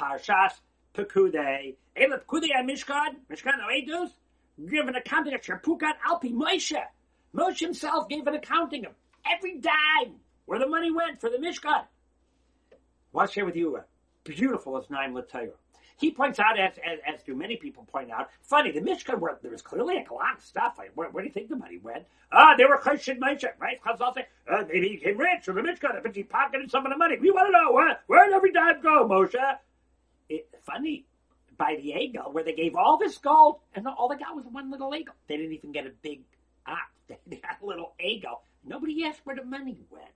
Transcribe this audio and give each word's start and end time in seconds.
Parshas 0.00 0.52
Pekudei. 0.94 1.74
Ela 1.94 2.18
Pekudei 2.18 2.50
Mishkan, 2.64 3.16
Mishkan 3.30 3.58
Oedus, 3.68 4.10
give 4.68 4.88
an 4.88 4.96
accounting 4.96 5.34
of 5.34 5.42
Sherpukat 5.42 5.94
Alpi 6.08 6.32
Moshe. 6.32 6.82
Moshe 7.34 7.60
himself 7.60 8.08
gave 8.08 8.26
an 8.26 8.34
accounting 8.34 8.86
of 8.86 8.92
every 9.30 9.58
dime 9.58 10.14
where 10.46 10.58
the 10.58 10.66
money 10.66 10.90
went 10.90 11.20
for 11.20 11.28
the 11.28 11.36
Mishkan. 11.36 11.84
I'll 13.14 13.26
share 13.26 13.44
with 13.44 13.56
you 13.56 13.76
a 13.76 13.84
beautiful 14.24 14.80
Oznaim 14.80 15.12
LaTorah. 15.12 15.52
He 15.98 16.10
points 16.10 16.38
out, 16.38 16.58
as, 16.58 16.72
as, 16.78 16.98
as 17.06 17.22
do 17.24 17.34
many 17.34 17.56
people 17.56 17.86
point 17.92 18.10
out, 18.10 18.30
funny, 18.40 18.70
the 18.72 18.80
Mishkan, 18.80 19.18
where 19.18 19.38
there 19.42 19.50
was 19.50 19.60
clearly 19.60 19.96
a 19.96 20.14
lot 20.14 20.38
of 20.38 20.42
stuff. 20.42 20.76
Like, 20.78 20.92
where, 20.94 21.10
where 21.10 21.22
do 21.22 21.28
you 21.28 21.34
think 21.34 21.50
the 21.50 21.56
money 21.56 21.76
went? 21.76 22.06
Ah, 22.32 22.54
they 22.56 22.64
were 22.64 22.78
Cheshid 22.78 23.18
Moshe, 23.18 23.44
right? 23.58 23.78
Chazal 23.84 24.14
say, 24.14 24.26
uh, 24.50 24.62
maybe 24.66 24.88
he 24.88 24.96
became 24.96 25.18
rich 25.18 25.44
from 25.44 25.56
the 25.56 25.62
Mishkan, 25.62 26.02
but 26.02 26.16
he 26.16 26.22
pocketed 26.22 26.70
some 26.70 26.86
of 26.86 26.92
the 26.92 26.96
money. 26.96 27.18
We 27.20 27.30
want 27.30 27.48
to 27.48 27.52
know, 27.52 27.72
where, 27.72 27.98
where'd 28.06 28.32
every 28.32 28.50
dime 28.50 28.80
go, 28.80 29.06
Moshe? 29.06 29.58
Funny, 30.62 31.06
by 31.56 31.76
the 31.76 31.92
Egel, 31.92 32.32
where 32.32 32.44
they 32.44 32.54
gave 32.54 32.74
all 32.74 32.98
this 32.98 33.18
gold, 33.18 33.56
and 33.74 33.86
all 33.86 34.08
they 34.08 34.16
got 34.16 34.34
was 34.34 34.46
one 34.50 34.70
little 34.70 34.90
Egel. 34.92 35.14
They 35.28 35.36
didn't 35.36 35.52
even 35.52 35.72
get 35.72 35.86
a 35.86 35.90
big 36.02 36.22
ox. 36.66 36.80
They 37.26 37.36
got 37.36 37.60
a 37.62 37.66
little 37.66 37.94
Egel. 38.00 38.38
Nobody 38.64 39.04
asked 39.04 39.20
where 39.24 39.36
the 39.36 39.44
money 39.44 39.78
went. 39.90 40.12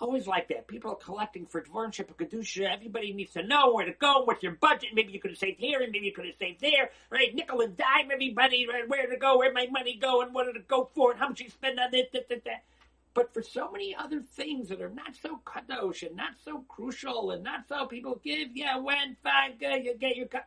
Always 0.00 0.26
like 0.26 0.48
that. 0.48 0.66
People 0.66 0.90
are 0.90 0.96
collecting 0.96 1.46
for 1.46 1.62
Dvorinship 1.62 2.08
and 2.08 2.18
Kedusha. 2.18 2.70
Everybody 2.70 3.12
needs 3.12 3.32
to 3.32 3.42
know 3.42 3.72
where 3.72 3.86
to 3.86 3.92
go, 3.92 4.24
what's 4.24 4.42
your 4.42 4.52
budget. 4.52 4.90
Maybe 4.92 5.12
you 5.12 5.20
could 5.20 5.30
have 5.30 5.38
saved 5.38 5.60
here 5.60 5.80
and 5.80 5.92
maybe 5.92 6.06
you 6.06 6.12
could 6.12 6.26
have 6.26 6.34
saved 6.38 6.60
there. 6.60 6.90
Right? 7.10 7.34
Nickel 7.34 7.60
and 7.60 7.76
dime, 7.76 8.10
everybody, 8.12 8.66
right? 8.66 8.88
Where 8.88 9.06
to 9.06 9.16
go, 9.16 9.38
where 9.38 9.52
my 9.52 9.66
money 9.70 9.96
go, 9.96 10.20
and 10.20 10.34
what 10.34 10.46
did 10.46 10.56
it 10.56 10.68
go 10.68 10.90
for, 10.94 11.12
and 11.12 11.20
how 11.20 11.28
much 11.28 11.40
you 11.40 11.48
spend 11.48 11.78
on 11.78 11.90
this, 11.92 12.06
this, 12.12 12.24
this, 12.28 12.40
that. 12.44 12.64
But 13.14 13.32
for 13.32 13.42
so 13.42 13.70
many 13.70 13.94
other 13.94 14.20
things 14.20 14.68
that 14.68 14.82
are 14.82 14.90
not 14.90 15.14
so 15.14 15.40
kadosh 15.46 16.04
and 16.04 16.16
not 16.16 16.32
so 16.44 16.64
crucial 16.68 17.30
and 17.30 17.44
not 17.44 17.68
so 17.68 17.86
people 17.86 18.20
give, 18.24 18.48
yeah, 18.54 18.76
when, 18.76 19.16
fine, 19.22 19.56
you 19.60 19.96
get 19.96 20.16
your 20.16 20.26
cut. 20.26 20.46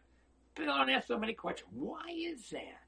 People 0.53 0.75
don't 0.75 0.89
ask 0.89 1.07
so 1.07 1.17
many 1.17 1.33
questions. 1.33 1.69
Why 1.73 2.09
is 2.09 2.49
that? 2.49 2.81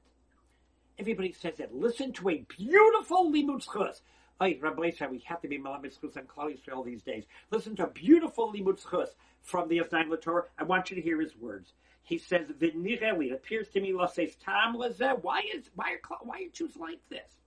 Everybody 0.98 1.32
says 1.32 1.54
that. 1.56 1.74
Listen 1.74 2.12
to 2.14 2.28
a 2.28 2.44
beautiful 2.46 3.32
limud 3.32 3.64
schus. 3.66 4.02
Hey, 4.38 4.58
Rabbi 4.60 4.88
Isha, 4.88 5.08
we 5.10 5.18
have 5.20 5.40
to 5.42 5.48
be 5.48 5.58
Malamed 5.58 5.92
Schus 5.98 6.16
and 6.16 6.28
Klal 6.28 6.54
Yisrael 6.54 6.84
these 6.84 7.02
days. 7.02 7.24
Listen 7.50 7.76
to 7.76 7.84
a 7.84 7.90
beautiful 7.90 8.52
limud 8.52 8.82
schus 8.82 9.08
from 9.40 9.68
the 9.68 9.78
Oznaim 9.78 10.08
LaTorah. 10.08 10.44
I 10.58 10.64
want 10.64 10.90
you 10.90 10.96
to 10.96 11.02
hear 11.02 11.20
his 11.20 11.36
words. 11.36 11.72
He 12.02 12.18
says, 12.18 12.48
"V'nireli." 12.48 13.26
It 13.26 13.32
appears 13.32 13.68
to 13.70 13.80
me, 13.80 13.94
says 14.12 14.36
tam. 14.36 14.74
Why 14.74 15.42
is 15.54 15.70
why 15.74 15.92
are 15.92 16.18
why 16.22 16.42
are 16.42 16.48
Jews 16.52 16.76
like 16.76 17.00
this? 17.08 17.39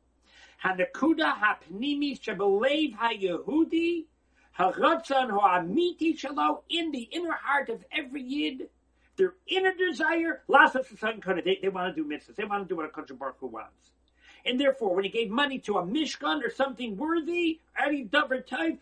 Hanakuda 0.64 1.36
hapnimi 1.36 2.19
shebelev 2.19 2.97
hayehudi 2.97 4.06
haratzon 4.58 5.30
ha'amiti 5.31 6.17
shalo 6.17 6.61
in 6.69 6.92
the 6.92 7.09
inner 7.11 7.33
heart 7.33 7.69
of 7.69 7.83
every 7.92 8.22
yid. 8.22 8.69
Their 9.16 9.36
inner 9.47 9.73
desire, 9.73 10.41
lasas 10.50 10.88
they, 11.44 11.59
they 11.61 11.69
want 11.69 11.95
to 11.95 12.03
do 12.03 12.09
mitzvahs. 12.09 12.36
They 12.36 12.45
want 12.45 12.64
to 12.64 12.67
do 12.67 12.78
what 12.78 12.91
HaKadosh 12.91 13.17
Baruch 13.17 13.41
wants. 13.41 13.91
And 14.45 14.59
therefore, 14.59 14.95
when 14.95 15.03
he 15.03 15.09
gave 15.09 15.30
money 15.30 15.59
to 15.59 15.78
a 15.78 15.84
mishkan 15.84 16.44
or 16.44 16.50
something 16.50 16.97
worthy, 16.97 17.59
any 17.81 18.03
double 18.03 18.41
type? 18.41 18.80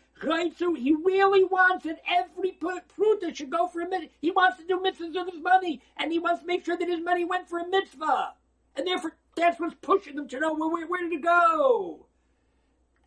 So 0.55 0.73
he 0.75 0.95
really 1.03 1.43
wants 1.43 1.85
that 1.85 1.99
every 2.07 2.57
pruta 2.61 3.35
should 3.35 3.49
go 3.49 3.67
for 3.67 3.81
a 3.81 3.89
mitzvah. 3.89 4.09
He 4.21 4.31
wants 4.31 4.57
to 4.57 4.67
do 4.67 4.79
mitzvahs 4.79 5.13
with 5.13 5.33
his 5.33 5.41
money, 5.41 5.81
and 5.97 6.11
he 6.11 6.19
wants 6.19 6.41
to 6.41 6.47
make 6.47 6.63
sure 6.63 6.77
that 6.77 6.87
his 6.87 7.03
money 7.03 7.25
went 7.25 7.49
for 7.49 7.59
a 7.59 7.67
mitzvah. 7.67 8.33
And 8.75 8.87
therefore, 8.87 9.15
that's 9.35 9.59
what's 9.59 9.75
pushing 9.81 10.17
him 10.17 10.27
to 10.27 10.39
know 10.39 10.53
where, 10.53 10.69
where, 10.69 10.87
where 10.87 11.11
it 11.11 11.21
go. 11.21 12.05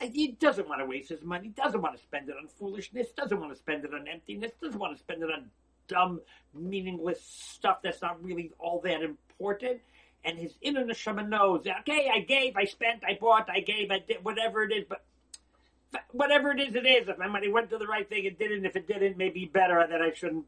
He 0.00 0.32
doesn't 0.32 0.68
want 0.68 0.80
to 0.80 0.86
waste 0.86 1.08
his 1.08 1.22
money, 1.22 1.48
doesn't 1.48 1.80
want 1.80 1.96
to 1.96 2.02
spend 2.02 2.28
it 2.28 2.36
on 2.38 2.48
foolishness, 2.48 3.08
doesn't 3.16 3.38
want 3.38 3.52
to 3.52 3.58
spend 3.58 3.84
it 3.84 3.94
on 3.94 4.06
emptiness, 4.08 4.52
doesn't 4.60 4.78
want 4.78 4.94
to 4.94 4.98
spend 4.98 5.22
it 5.22 5.30
on 5.30 5.50
dumb, 5.86 6.20
meaningless 6.52 7.22
stuff 7.22 7.78
that's 7.82 8.02
not 8.02 8.22
really 8.22 8.50
all 8.58 8.80
that 8.80 9.02
important 9.02 9.80
and 10.24 10.38
his 10.38 10.54
inner 10.62 10.84
neshama 10.84 11.28
knows, 11.28 11.66
okay, 11.80 12.10
I 12.12 12.20
gave, 12.20 12.56
I 12.56 12.64
spent, 12.64 13.02
I 13.06 13.18
bought, 13.20 13.48
I 13.50 13.60
gave, 13.60 13.90
I 13.90 13.98
did, 13.98 14.24
whatever 14.24 14.62
it 14.62 14.72
is, 14.72 14.84
but 14.88 15.02
whatever 16.12 16.50
it 16.50 16.60
is, 16.60 16.74
it 16.74 16.86
is. 16.86 17.08
If 17.08 17.18
my 17.18 17.28
money 17.28 17.48
went 17.48 17.70
to 17.70 17.78
the 17.78 17.86
right 17.86 18.08
thing, 18.08 18.24
it 18.24 18.38
didn't. 18.38 18.64
If 18.64 18.74
it 18.74 18.88
didn't, 18.88 19.16
maybe 19.16 19.44
better 19.44 19.86
that 19.88 20.00
I 20.00 20.12
shouldn't 20.12 20.46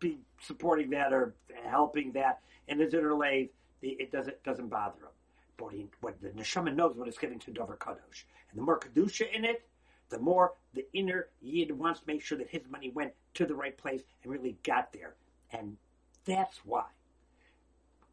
be 0.00 0.18
supporting 0.40 0.90
that 0.90 1.12
or 1.12 1.34
helping 1.64 2.12
that. 2.12 2.40
And 2.66 2.80
his 2.80 2.94
inner 2.94 3.14
lave, 3.14 3.50
it 3.82 4.12
doesn't 4.12 4.42
doesn't 4.44 4.68
bother 4.68 4.98
him. 4.98 5.08
But 5.56 5.68
he, 5.68 5.86
what 6.00 6.20
the 6.20 6.28
neshama 6.28 6.74
knows 6.74 6.96
what 6.96 7.08
it's 7.08 7.18
giving 7.18 7.38
to 7.40 7.50
Dover 7.50 7.76
Kadosh, 7.76 8.24
and 8.50 8.58
the 8.58 8.62
more 8.62 8.78
kedusha 8.78 9.32
in 9.32 9.44
it, 9.44 9.62
the 10.08 10.18
more 10.18 10.54
the 10.74 10.86
inner 10.92 11.28
yid 11.40 11.72
wants 11.72 12.00
to 12.00 12.06
make 12.06 12.22
sure 12.22 12.38
that 12.38 12.48
his 12.48 12.62
money 12.70 12.90
went 12.90 13.12
to 13.34 13.46
the 13.46 13.54
right 13.54 13.76
place 13.76 14.02
and 14.22 14.32
really 14.32 14.56
got 14.62 14.92
there, 14.92 15.14
and 15.52 15.76
that's 16.24 16.58
why 16.64 16.84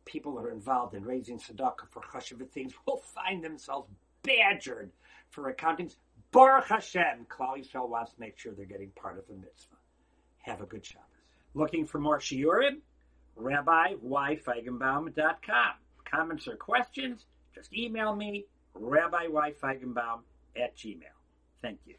people 0.05 0.39
are 0.39 0.51
involved 0.51 0.93
in 0.93 1.03
raising 1.03 1.39
tzedakah 1.39 1.89
for 1.89 2.01
chashuv 2.01 2.47
things 2.49 2.73
will 2.85 2.97
find 2.97 3.43
themselves 3.43 3.89
badgered 4.23 4.91
for 5.29 5.53
accountings. 5.53 5.95
Baruch 6.31 6.67
Hashem, 6.67 7.27
Klal 7.29 7.57
Yisrael 7.57 7.87
wants 7.87 8.11
to 8.11 8.19
make 8.19 8.37
sure 8.37 8.53
they're 8.53 8.65
getting 8.65 8.89
part 8.89 9.17
of 9.17 9.27
the 9.27 9.35
mitzvah. 9.35 9.75
Have 10.41 10.61
a 10.61 10.65
good 10.65 10.85
Shabbos. 10.85 11.05
Looking 11.53 11.85
for 11.85 11.99
more 11.99 12.19
shiurim? 12.19 12.79
RabbiYFeigenbaum.com. 13.39 15.73
Comments 16.09 16.47
or 16.47 16.55
questions? 16.55 17.25
Just 17.53 17.73
email 17.73 18.15
me, 18.15 18.45
RabbiYFeigenbaum 18.79 20.21
at 20.55 20.77
gmail. 20.77 21.01
Thank 21.61 21.79
you. 21.85 21.95